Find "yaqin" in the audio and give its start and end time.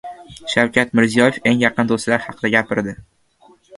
1.65-1.91